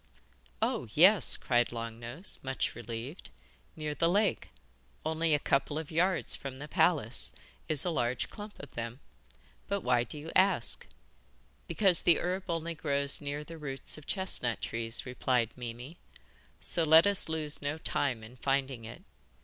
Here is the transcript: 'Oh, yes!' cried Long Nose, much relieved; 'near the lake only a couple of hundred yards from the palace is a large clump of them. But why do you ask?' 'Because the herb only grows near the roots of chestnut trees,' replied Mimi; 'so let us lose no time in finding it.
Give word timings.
'Oh, 0.63 0.87
yes!' 0.95 1.37
cried 1.37 1.71
Long 1.71 1.99
Nose, 1.99 2.39
much 2.41 2.73
relieved; 2.73 3.29
'near 3.75 3.93
the 3.93 4.09
lake 4.09 4.49
only 5.05 5.35
a 5.35 5.37
couple 5.37 5.77
of 5.77 5.89
hundred 5.89 5.95
yards 5.97 6.33
from 6.35 6.57
the 6.57 6.67
palace 6.67 7.31
is 7.69 7.85
a 7.85 7.91
large 7.91 8.27
clump 8.27 8.57
of 8.57 8.71
them. 8.71 8.99
But 9.67 9.81
why 9.81 10.03
do 10.03 10.17
you 10.17 10.31
ask?' 10.35 10.87
'Because 11.67 12.01
the 12.01 12.17
herb 12.19 12.49
only 12.49 12.73
grows 12.73 13.21
near 13.21 13.43
the 13.43 13.59
roots 13.59 13.95
of 13.95 14.07
chestnut 14.07 14.59
trees,' 14.59 15.05
replied 15.05 15.51
Mimi; 15.55 15.99
'so 16.59 16.83
let 16.83 17.05
us 17.05 17.29
lose 17.29 17.61
no 17.61 17.77
time 17.77 18.23
in 18.23 18.37
finding 18.37 18.85
it. 18.85 19.03